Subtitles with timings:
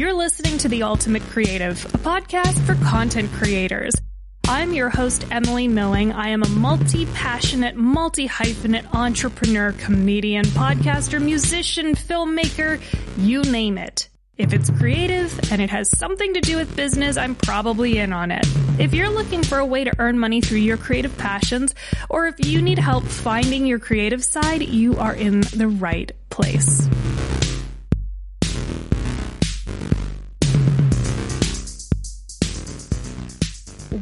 [0.00, 3.92] You're listening to The Ultimate Creative, a podcast for content creators.
[4.48, 6.10] I'm your host, Emily Milling.
[6.10, 12.80] I am a multi passionate, multi hyphenate entrepreneur, comedian, podcaster, musician, filmmaker,
[13.18, 14.08] you name it.
[14.38, 18.30] If it's creative and it has something to do with business, I'm probably in on
[18.30, 18.46] it.
[18.78, 21.74] If you're looking for a way to earn money through your creative passions,
[22.08, 26.88] or if you need help finding your creative side, you are in the right place.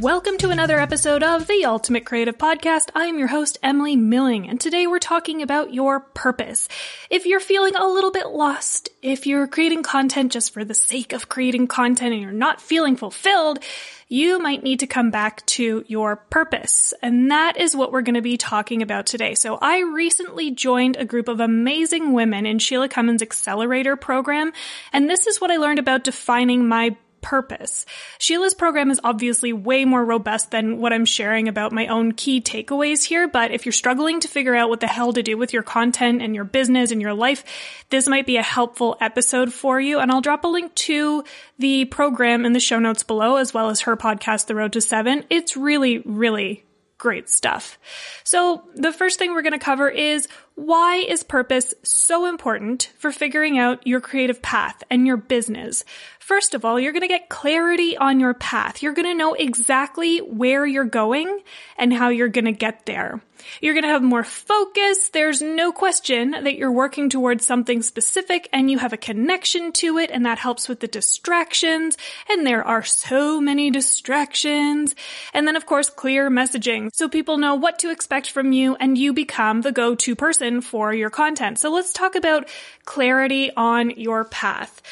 [0.01, 2.91] Welcome to another episode of the Ultimate Creative Podcast.
[2.95, 6.69] I am your host, Emily Milling, and today we're talking about your purpose.
[7.11, 11.13] If you're feeling a little bit lost, if you're creating content just for the sake
[11.13, 13.59] of creating content and you're not feeling fulfilled,
[14.07, 16.95] you might need to come back to your purpose.
[17.03, 19.35] And that is what we're going to be talking about today.
[19.35, 24.53] So I recently joined a group of amazing women in Shelagh Cummins Accelerator program.
[24.93, 27.87] And this is what I learned about defining my purpose.
[28.19, 32.41] Shelagh's program is obviously way more robust than what I'm sharing about my own key
[32.41, 35.53] takeaways here, but if you're struggling to figure out what the hell to do with
[35.53, 37.45] your content and your business and your life,
[37.91, 39.99] this might be a helpful episode for you.
[39.99, 41.25] And I'll drop a link to
[41.59, 44.81] the program in the show notes below, as well as her podcast, The Road to
[44.81, 45.25] Seven.
[45.31, 46.65] It's really, really
[46.99, 47.79] great stuff.
[48.25, 50.27] So the first thing we're going to cover is
[50.59, 55.85] why is purpose so important for figuring out your creative path and your business?
[56.19, 58.83] First of all, you're going to get clarity on your path.
[58.83, 61.43] You're going to know exactly where you're going
[61.79, 63.21] and how you're going to get there.
[63.61, 65.11] You're going to have more focus.
[65.11, 69.99] There's no question that you're working towards something specific and you have a connection to
[69.99, 71.97] it and that helps with the distractions.
[72.29, 74.95] And there are so many distractions.
[75.33, 76.91] And then of course, clear messaging.
[76.93, 80.93] So people know what to expect from you and you become the go-to person for
[80.93, 81.59] your content.
[81.59, 82.49] So let's talk about
[82.85, 84.83] clarity on your path.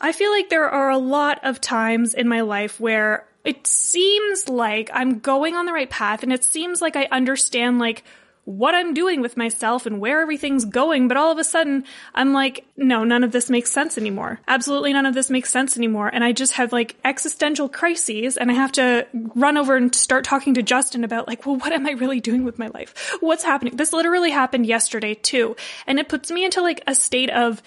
[0.00, 4.48] I feel like there are a lot of times in my life where it seems
[4.48, 8.04] like I'm going on the right path and it seems like I understand like
[8.44, 12.32] what I'm doing with myself and where everything's going, but all of a sudden I'm
[12.32, 14.40] like, no, none of this makes sense anymore.
[14.48, 16.10] Absolutely none of this makes sense anymore.
[16.12, 20.24] And I just have like existential crises and I have to run over and start
[20.24, 23.16] talking to Justin about like, well, what am I really doing with my life?
[23.20, 23.76] What's happening?
[23.76, 25.54] This literally happened yesterday too.
[25.86, 27.62] And it puts me into like a state of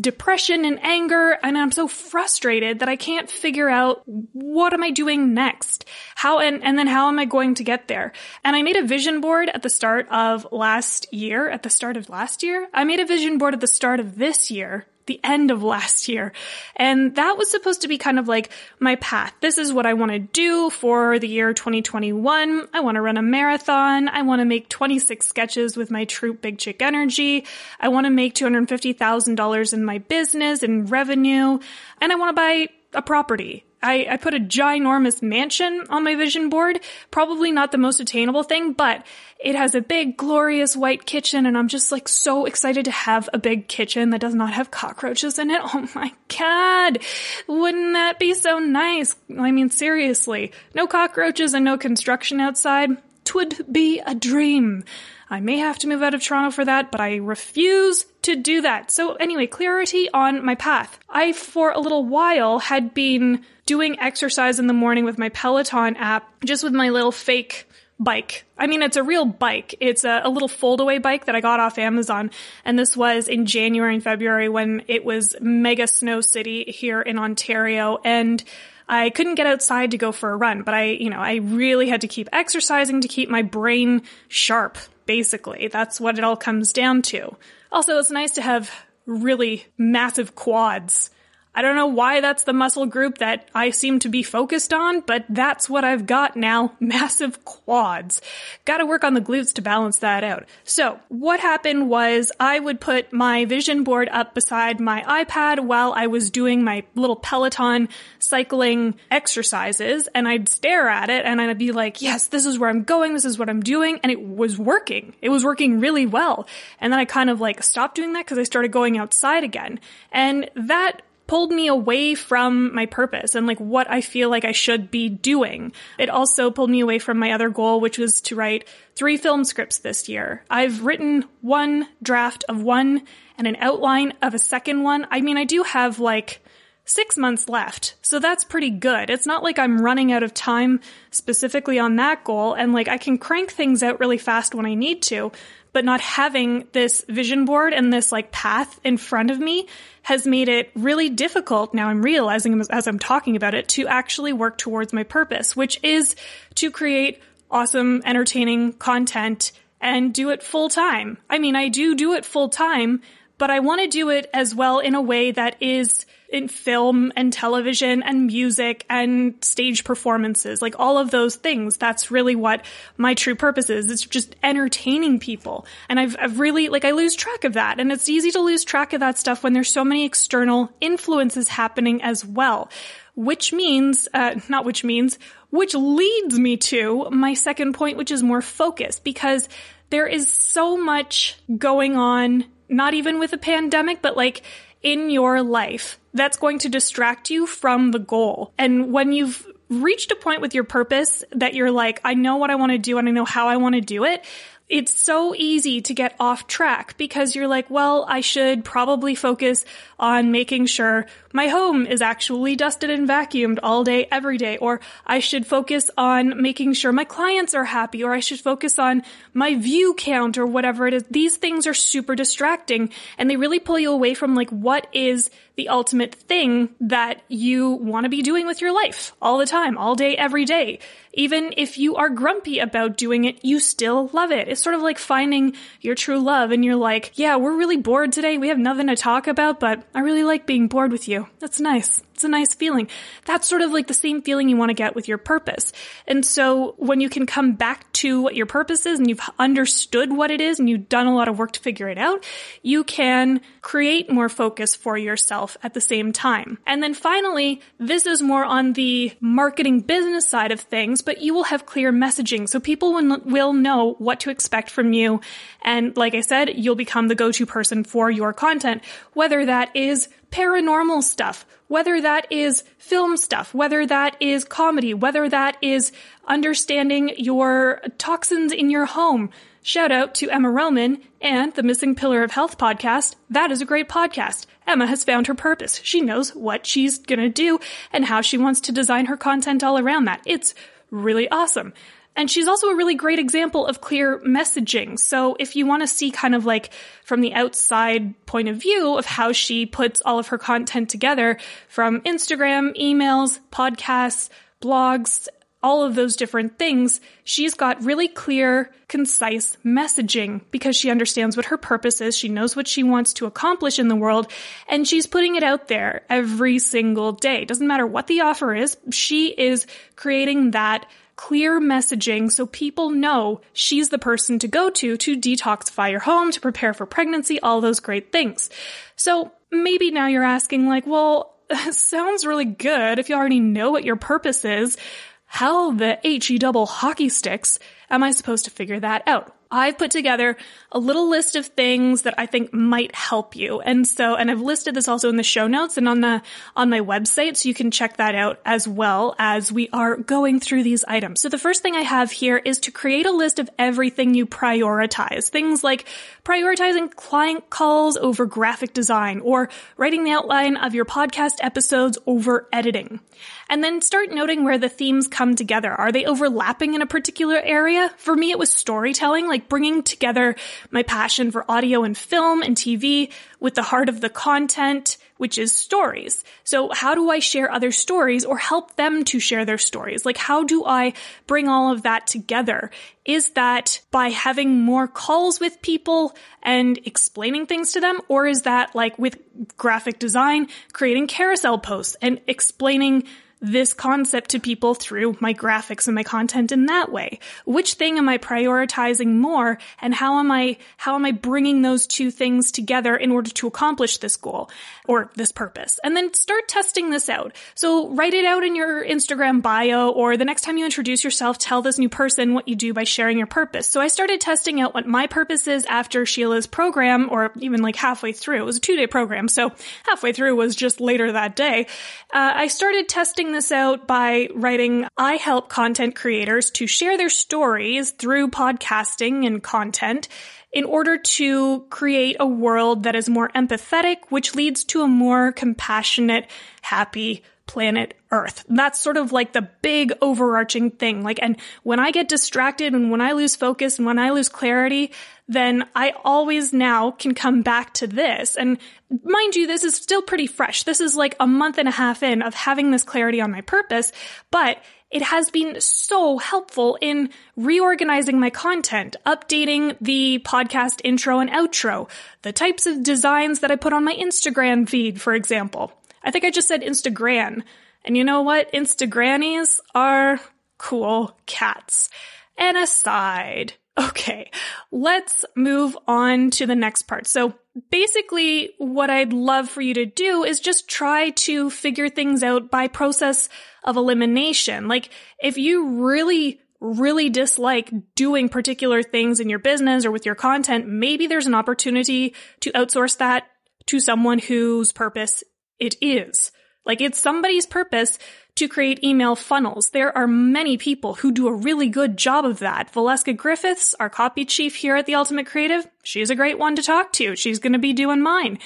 [0.00, 4.90] depression and anger and I'm so frustrated that I can't figure out what am I
[4.90, 5.84] doing next?
[6.14, 8.12] How and, and then how am I going to get there?
[8.44, 11.96] And I made a vision board at the start of last year, at the start
[11.96, 12.68] of last year.
[12.72, 16.08] I made a vision board at the start of this year the end of last
[16.08, 16.32] year.
[16.76, 19.34] And that was supposed to be kind of like my path.
[19.40, 22.68] This is what I want to do for the year 2021.
[22.72, 24.08] I want to run a marathon.
[24.08, 27.44] I want to make 26 sketches with my troupe Big Chick Energy.
[27.80, 31.58] I want to make $250,000 in my business and revenue.
[32.00, 33.64] And I want to buy a property.
[33.82, 36.80] I, I put a ginormous mansion on my vision board.
[37.10, 39.06] Probably not the most attainable thing, but
[39.38, 43.28] it has a big, glorious white kitchen, and I'm just like so excited to have
[43.32, 45.62] a big kitchen that does not have cockroaches in it.
[45.70, 46.98] Oh my god!
[47.46, 49.14] Wouldn't that be so nice?
[49.38, 50.52] I mean, seriously.
[50.74, 52.90] No cockroaches and no construction outside.
[53.24, 54.84] Twould be a dream.
[55.30, 58.60] I may have to move out of Toronto for that, but I refuse to do
[58.62, 58.90] that.
[58.90, 60.98] So anyway, clarity on my path.
[61.08, 65.96] I, for a little while, had been doing exercise in the morning with my Peloton
[65.96, 67.66] app, just with my little fake
[67.98, 68.44] bike.
[68.56, 69.74] I mean, it's a real bike.
[69.80, 72.30] It's a, a, little foldaway bike that I got off Amazon.
[72.64, 77.18] And this was in January and February when it was mega snow city here in
[77.18, 77.98] Ontario.
[78.04, 78.42] And
[78.88, 81.88] I couldn't get outside to go for a run, but I, you know, I really
[81.88, 84.78] had to keep exercising to keep my brain sharp,
[85.08, 85.66] basically.
[85.66, 87.34] That's what it all comes down to.
[87.72, 88.70] Also, it's nice to have
[89.06, 91.10] really massive quads
[91.58, 95.00] I don't know why that's the muscle group that I seem to be focused on,
[95.00, 96.74] but that's what I've got now.
[96.80, 98.22] Massive quads.
[98.64, 100.44] Gotta work on the glutes to balance that out.
[100.62, 105.92] So what happened was I would put my vision board up beside my iPad while
[105.96, 107.88] I was doing my little Peloton
[108.20, 112.70] cycling exercises and I'd stare at it and I'd be like, yes, this is where
[112.70, 113.14] I'm going.
[113.14, 113.98] This is what I'm doing.
[114.04, 115.12] And it was working.
[115.20, 116.46] It was working really well.
[116.80, 119.80] And then I kind of like stopped doing that because I started going outside again.
[120.12, 124.52] And that pulled me away from my purpose and like what I feel like I
[124.52, 125.72] should be doing.
[125.98, 128.66] It also pulled me away from my other goal, which was to write
[128.96, 130.42] three film scripts this year.
[130.50, 133.02] I've written one draft of one
[133.36, 135.06] and an outline of a second one.
[135.10, 136.42] I mean, I do have like
[136.88, 137.94] six months left.
[138.02, 139.10] So that's pretty good.
[139.10, 140.80] It's not like I'm running out of time
[141.10, 144.74] specifically on that goal and like I can crank things out really fast when I
[144.74, 145.30] need to.
[145.72, 149.68] but not having this vision board and this like path in front of me
[150.02, 151.74] has made it really difficult.
[151.74, 155.78] Now I'm realizing as I'm talking about it to actually work towards my purpose, which
[155.82, 156.16] is
[156.56, 161.18] to create awesome, entertaining content and do it full time.
[161.30, 163.02] I mean, I do do it full time,
[163.36, 167.10] but I want to do it as well in a way that is in film
[167.16, 171.78] and television and music and stage performances, like all of those things.
[171.78, 172.64] That's really what
[172.98, 173.90] my true purpose is.
[173.90, 175.66] It's just entertaining people.
[175.88, 177.80] And I've, I've really, like, I lose track of that.
[177.80, 181.48] And it's easy to lose track of that stuff when there's so many external influences
[181.48, 182.70] happening as well.
[183.14, 185.18] Which means, uh, not which means,
[185.50, 189.48] which leads me to my second point, which is more focus because
[189.90, 194.42] there is so much going on, not even with a pandemic, but like
[194.82, 198.52] in your life that's going to distract you from the goal.
[198.58, 202.50] And when you've reached a point with your purpose that you're like, I know what
[202.50, 204.24] I want to do and I know how I want to do it,
[204.68, 209.64] it's so easy to get off track because you're like, well, I should probably focus
[209.98, 214.80] on making sure my home is actually dusted and vacuumed all day, every day, or
[215.06, 219.02] I should focus on making sure my clients are happy, or I should focus on
[219.32, 221.04] my view count or whatever it is.
[221.10, 225.30] These things are super distracting and they really pull you away from like what is
[225.58, 229.76] the ultimate thing that you want to be doing with your life all the time,
[229.76, 230.78] all day, every day.
[231.14, 234.46] Even if you are grumpy about doing it, you still love it.
[234.46, 238.12] It's sort of like finding your true love and you're like, yeah, we're really bored
[238.12, 238.38] today.
[238.38, 241.26] We have nothing to talk about, but I really like being bored with you.
[241.40, 242.02] That's nice.
[242.18, 242.88] It's a nice feeling.
[243.26, 245.72] That's sort of like the same feeling you want to get with your purpose.
[246.04, 250.12] And so when you can come back to what your purpose is and you've understood
[250.12, 252.24] what it is and you've done a lot of work to figure it out,
[252.60, 256.58] you can create more focus for yourself at the same time.
[256.66, 261.34] And then finally, this is more on the marketing business side of things, but you
[261.34, 262.48] will have clear messaging.
[262.48, 265.20] So people will, know what to expect from you.
[265.62, 268.82] And like I said, you'll become the go-to person for your content,
[269.12, 275.28] whether that is paranormal stuff, whether that is film stuff, whether that is comedy, whether
[275.28, 275.92] that is
[276.26, 279.30] understanding your toxins in your home.
[279.62, 283.16] Shout out to Emma Roman and the Missing Pillar of Health podcast.
[283.28, 284.46] That is a great podcast.
[284.66, 285.80] Emma has found her purpose.
[285.82, 287.58] She knows what she's gonna do
[287.92, 290.22] and how she wants to design her content all around that.
[290.24, 290.54] It's
[290.90, 291.74] really awesome.
[292.18, 294.98] And she's also a really great example of clear messaging.
[294.98, 298.98] So if you want to see kind of like from the outside point of view
[298.98, 304.30] of how she puts all of her content together from Instagram, emails, podcasts,
[304.60, 305.28] blogs,
[305.62, 311.46] all of those different things, she's got really clear, concise messaging because she understands what
[311.46, 312.16] her purpose is.
[312.16, 314.28] She knows what she wants to accomplish in the world
[314.68, 317.44] and she's putting it out there every single day.
[317.44, 318.76] Doesn't matter what the offer is.
[318.90, 320.84] She is creating that
[321.18, 326.30] clear messaging so people know she's the person to go to to detoxify your home,
[326.30, 328.48] to prepare for pregnancy, all those great things.
[328.94, 331.34] So maybe now you're asking like, well,
[331.72, 334.78] sounds really good if you already know what your purpose is.
[335.26, 337.58] How the HE double hockey sticks
[337.90, 339.34] am I supposed to figure that out?
[339.50, 340.36] I've put together
[340.70, 343.60] a little list of things that I think might help you.
[343.60, 346.22] And so, and I've listed this also in the show notes and on the,
[346.54, 347.36] on my website.
[347.36, 351.20] So you can check that out as well as we are going through these items.
[351.20, 354.26] So the first thing I have here is to create a list of everything you
[354.26, 355.28] prioritize.
[355.28, 355.86] Things like
[356.24, 362.48] prioritizing client calls over graphic design or writing the outline of your podcast episodes over
[362.52, 363.00] editing.
[363.48, 365.72] And then start noting where the themes come together.
[365.72, 367.90] Are they overlapping in a particular area?
[367.96, 370.36] For me, it was storytelling, like bringing together
[370.70, 375.38] my passion for audio and film and TV with the heart of the content, which
[375.38, 376.24] is stories.
[376.44, 380.04] So how do I share other stories or help them to share their stories?
[380.06, 380.94] Like how do I
[381.26, 382.70] bring all of that together?
[383.04, 388.00] Is that by having more calls with people and explaining things to them?
[388.08, 389.18] Or is that like with
[389.56, 393.04] graphic design, creating carousel posts and explaining
[393.40, 397.20] this concept to people through my graphics and my content in that way?
[397.44, 401.86] Which thing am I prioritizing more and how am I, how am I bringing those
[401.86, 404.50] two things together in order to accomplish this goal
[404.86, 405.78] or this purpose?
[405.82, 407.34] And then start testing this out.
[407.54, 411.38] So write it out in your Instagram bio or the next time you introduce yourself,
[411.38, 413.68] tell this new person what you do by sharing your purpose.
[413.68, 417.76] So I started testing out what my purpose is after Shelagh's program or even like
[417.76, 418.38] halfway through.
[418.38, 419.28] It was a two day program.
[419.28, 419.52] So
[419.84, 421.66] halfway through was just later that day.
[422.12, 427.10] Uh, I started testing this out by writing, I help content creators to share their
[427.10, 430.08] stories through podcasting and content
[430.52, 435.32] in order to create a world that is more empathetic, which leads to a more
[435.32, 436.28] compassionate,
[436.62, 438.44] happy planet Earth.
[438.48, 441.02] That's sort of like the big overarching thing.
[441.02, 444.28] Like, and when I get distracted and when I lose focus and when I lose
[444.28, 444.92] clarity,
[445.28, 448.34] then I always now can come back to this.
[448.34, 448.58] And
[449.04, 450.62] mind you, this is still pretty fresh.
[450.62, 453.42] This is like a month and a half in of having this clarity on my
[453.42, 453.92] purpose,
[454.30, 461.28] but it has been so helpful in reorganizing my content, updating the podcast intro and
[461.28, 461.90] outro,
[462.22, 465.72] the types of designs that I put on my Instagram feed, for example.
[466.02, 467.42] I think I just said Instagram.
[467.84, 468.50] And you know what?
[468.52, 470.20] Instagrannies are
[470.56, 471.90] cool cats.
[472.38, 474.30] And aside, okay,
[474.72, 477.06] let's move on to the next part.
[477.06, 477.34] So
[477.70, 482.50] basically what I'd love for you to do is just try to figure things out
[482.50, 483.28] by process
[483.64, 484.68] of elimination.
[484.68, 484.90] Like
[485.22, 490.66] if you really really dislike doing particular things in your business or with your content,
[490.66, 493.28] maybe there's an opportunity to outsource that
[493.66, 495.22] to someone whose purpose
[495.60, 496.32] it is.
[496.68, 497.98] Like it's somebody's purpose
[498.36, 499.70] to create email funnels.
[499.70, 502.72] There are many people who do a really good job of that.
[502.72, 506.62] Valeska Griffiths, our copy chief here at the Ultimate Creative, she's a great one to
[506.62, 507.16] talk to.
[507.16, 508.38] She's going to be doing mine.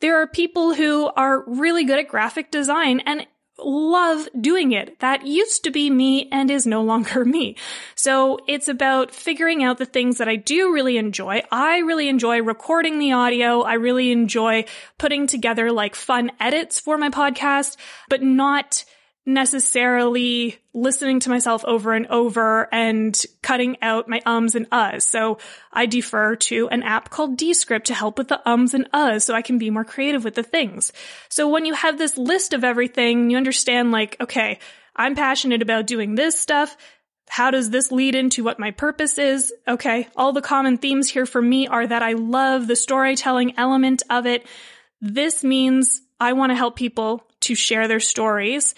[0.00, 3.26] There are people who are really good at graphic design and
[3.58, 4.98] love doing it.
[5.00, 7.56] That used to be me and is no longer me.
[7.94, 11.42] So it's about figuring out the things that I do really enjoy.
[11.50, 13.62] I really enjoy recording the audio.
[13.62, 14.64] I really enjoy
[14.98, 17.76] putting together like fun edits for my podcast,
[18.08, 18.84] but not
[19.28, 25.02] necessarily listening to myself over and over and cutting out my ums and uhs.
[25.02, 25.38] So
[25.70, 29.34] I defer to an app called Descript to help with the ums and uhs so
[29.34, 30.92] I can be more creative with the things.
[31.28, 34.60] So when you have this list of everything, you understand like, okay,
[34.96, 36.74] I'm passionate about doing this stuff.
[37.28, 39.52] How does this lead into what my purpose is?
[39.68, 40.08] Okay.
[40.16, 44.24] All the common themes here for me are that I love the storytelling element of
[44.24, 44.46] it.
[45.02, 48.74] This means I want to help people to share their stories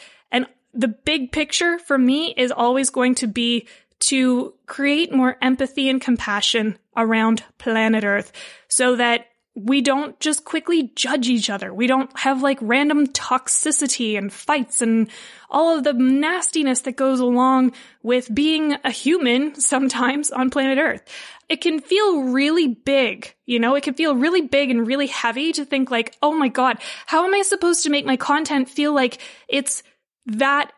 [0.73, 3.67] the big picture for me is always going to be
[4.01, 8.33] to create more empathy and compassion around planet Earth
[8.69, 11.75] so that we don't just quickly judge each other.
[11.75, 15.11] We don't have like random toxicity and fights and
[15.51, 17.73] all of the nastiness that goes along
[18.03, 21.03] with being a human sometimes on planet Earth.
[21.49, 25.53] It can feel really big, you know, it can feel really big and really heavy
[25.53, 28.95] to think like, oh my God, how am I supposed to make my content feel
[28.95, 29.83] like it's
[30.27, 30.73] that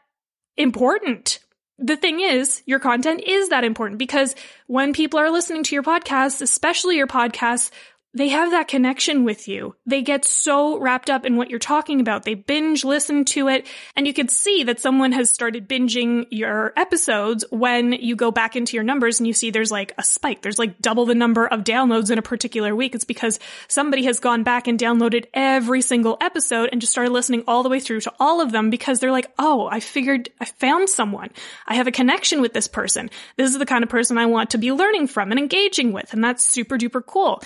[0.57, 1.39] important.
[1.79, 4.35] The thing is, your content is that important because
[4.67, 7.71] when people are listening to your podcasts, especially your podcasts
[8.15, 9.75] they have that connection with you.
[9.87, 12.25] They get so wrapped up in what you're talking about.
[12.25, 13.67] They binge listen to it
[13.97, 18.55] and you could see that someone has started binging your episodes when you go back
[18.55, 20.43] into your numbers and you see there's like a spike.
[20.43, 22.95] There's like double the number of downloads in a particular week.
[22.95, 27.45] It's because somebody has gone back and downloaded every single episode and just started listening
[27.49, 30.45] all the way through to all of them because they're like, Oh, I figured I
[30.45, 31.31] found someone.
[31.67, 33.09] I have a connection with this person.
[33.37, 36.13] This is the kind of person I want to be learning from and engaging with.
[36.13, 37.43] And that's super duper cool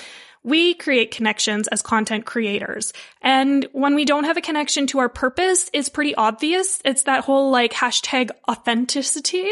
[0.47, 2.93] we create connections as content creators.
[3.21, 6.79] And when we don't have a connection to our purpose, it's pretty obvious.
[6.85, 9.45] It's that whole like hashtag authenticity,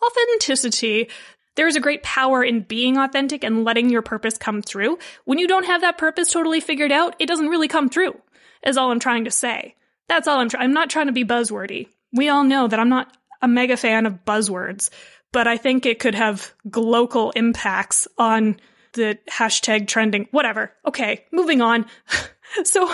[0.00, 1.10] authenticity.
[1.56, 5.00] There's a great power in being authentic and letting your purpose come through.
[5.24, 8.16] When you don't have that purpose totally figured out, it doesn't really come through,
[8.64, 9.74] is all I'm trying to say.
[10.08, 10.62] That's all I'm trying.
[10.62, 11.88] I'm not trying to be buzzwordy.
[12.12, 13.12] We all know that I'm not
[13.42, 14.90] a mega fan of buzzwords,
[15.32, 18.60] but I think it could have global impacts on
[18.96, 20.72] the hashtag trending, whatever.
[20.84, 21.86] Okay, moving on.
[22.64, 22.92] so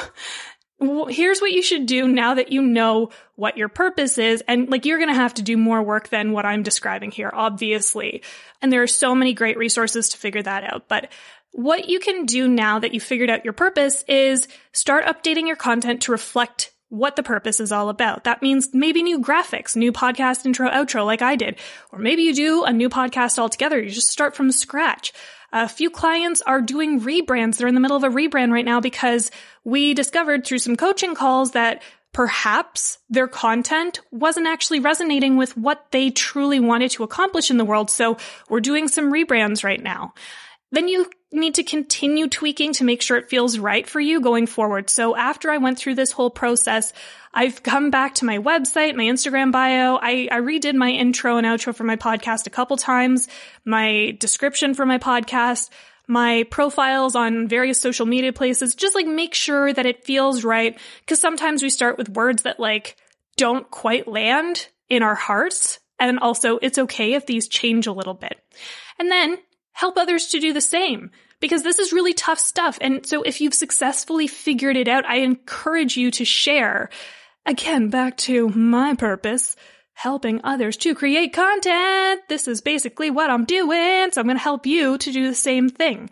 [1.09, 4.43] here's what you should do now that you know what your purpose is.
[4.47, 7.31] And like, you're going to have to do more work than what I'm describing here,
[7.33, 8.23] obviously.
[8.61, 10.89] And there are so many great resources to figure that out.
[10.89, 11.11] But
[11.53, 15.57] what you can do now that you've figured out your purpose is start updating your
[15.57, 18.25] content to reflect what the purpose is all about.
[18.25, 21.59] That means maybe new graphics, new podcast intro outro like I did,
[21.91, 23.81] or maybe you do a new podcast altogether.
[23.81, 25.15] You just start from scratch.
[25.53, 27.57] A few clients are doing rebrands.
[27.57, 29.31] They're in the middle of a rebrand right now because
[29.65, 31.83] we discovered through some coaching calls that
[32.13, 37.65] perhaps their content wasn't actually resonating with what they truly wanted to accomplish in the
[37.65, 37.91] world.
[37.91, 38.19] So
[38.49, 40.15] we're doing some rebrands right now.
[40.73, 44.47] Then you need to continue tweaking to make sure it feels right for you going
[44.47, 44.91] forward.
[44.91, 46.93] So after I went through this whole process,
[47.33, 49.97] I've come back to my website, my Instagram bio.
[49.97, 53.29] I, I redid my intro and outro for my podcast a couple times,
[53.65, 55.71] my description for my podcast,
[56.09, 60.79] my profiles on various social media places, just like make sure that it feels right.
[61.07, 62.97] Cause sometimes we start with words that like
[63.37, 65.81] don't quite land in our hearts.
[65.99, 68.39] And also it's okay if these change a little bit.
[68.99, 69.39] And then
[69.73, 71.11] help others to do the same
[71.41, 72.79] because this is really tough stuff.
[72.81, 76.89] And so if you've successfully figured it out, I encourage you to share.
[77.45, 79.57] Again, back to my purpose.
[79.95, 82.23] helping others to create content.
[82.29, 84.11] This is basically what I'm doing.
[84.11, 86.11] So I'm going to help you to do the same thing.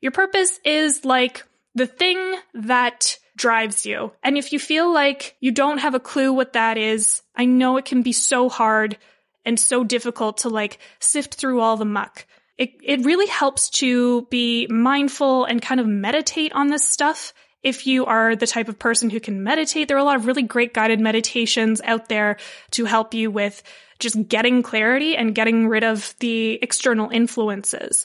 [0.00, 4.12] Your purpose is like the thing that drives you.
[4.22, 7.76] And if you feel like you don't have a clue what that is, I know
[7.76, 8.98] it can be so hard
[9.44, 12.26] and so difficult to like sift through all the muck.
[12.60, 17.32] It, it really helps to be mindful and kind of meditate on this stuff.
[17.62, 20.26] If you are the type of person who can meditate, there are a lot of
[20.26, 22.36] really great guided meditations out there
[22.72, 23.62] to help you with
[23.98, 28.04] just getting clarity and getting rid of the external influences.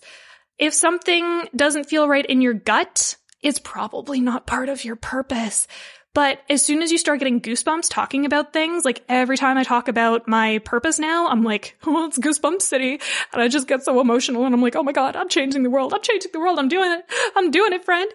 [0.58, 5.68] If something doesn't feel right in your gut, it's probably not part of your purpose.
[6.16, 9.64] But as soon as you start getting goosebumps talking about things, like every time I
[9.64, 13.02] talk about my purpose now, I'm like, oh, it's goosebump city.
[13.34, 15.70] And I just get so emotional and I'm like, oh my God, I'm changing the
[15.70, 15.94] world.
[15.94, 16.58] I'm changing the world.
[16.58, 17.04] I'm doing it.
[17.36, 18.10] I'm doing it, friend.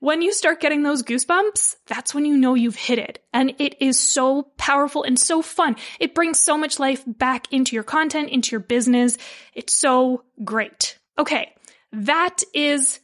[0.00, 3.20] When you start getting those goosebumps, that's when you know you've hit it.
[3.32, 5.76] And it is so powerful and so fun.
[6.00, 9.16] It brings so much life back into your content, into your business.
[9.54, 10.98] It's so great.
[11.20, 11.52] Okay.
[11.92, 12.98] That is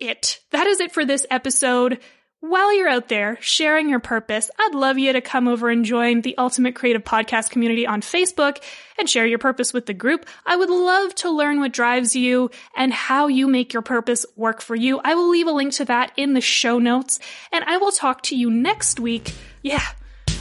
[0.00, 0.40] it.
[0.50, 2.00] That is it for this episode.
[2.42, 6.22] While you're out there sharing your purpose, I'd love you to come over and join
[6.22, 8.60] the Ultimate Creative Podcast community on Facebook
[8.98, 10.26] and share your purpose with the group.
[10.44, 14.60] I would love to learn what drives you and how you make your purpose work
[14.60, 15.00] for you.
[15.04, 17.20] I will leave a link to that in the show notes
[17.52, 19.36] and I will talk to you next week.
[19.62, 19.86] Yeah.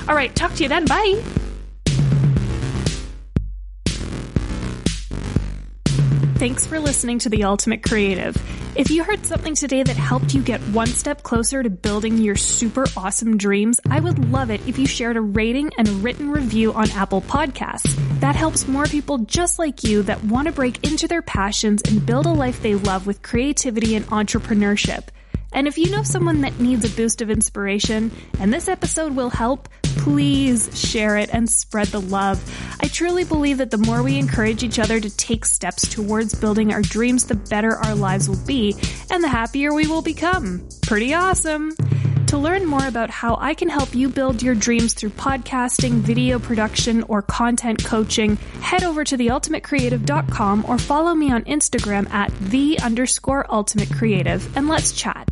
[0.10, 0.36] All right.
[0.36, 0.86] Talk to you then.
[0.86, 1.22] Bye.
[6.42, 8.36] Thanks for listening to The Ultimate Creative.
[8.76, 12.36] If you heard something today that helped you get one step closer to building your
[12.36, 16.32] super awesome dreams, I would love it if you shared a rating and a written
[16.32, 17.96] review on Apple Podcasts.
[18.22, 22.04] That helps more people just like you that want to break into their passions and
[22.04, 25.10] build a life they love with creativity and entrepreneurship.
[25.54, 29.30] And if you know someone that needs a boost of inspiration and this episode will
[29.30, 32.42] help, please share it and spread the love.
[32.82, 36.74] I truly believe that the more we encourage each other to take steps towards building
[36.74, 38.76] our dreams, the better our lives will be
[39.10, 40.68] and the happier we will become.
[40.82, 41.76] Pretty awesome.
[42.28, 46.40] To learn more about how I can help you build your dreams through podcasting, video
[46.40, 52.80] production, or content coaching, head over to theultimatecreative.com or follow me on Instagram at the
[52.80, 55.31] underscore ultimate creative and let's chat.